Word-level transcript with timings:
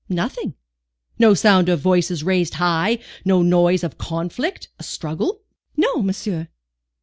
"Nothing." 0.09 0.55
"No 1.19 1.35
sound 1.35 1.69
of 1.69 1.79
voices 1.79 2.23
raised 2.23 2.55
high, 2.55 2.97
no 3.23 3.43
noise 3.43 3.83
of 3.83 3.93
a 3.93 3.97
conflict, 3.97 4.67
a 4.79 4.83
struggle?" 4.83 5.43
"No, 5.77 6.01
monsieur." 6.01 6.47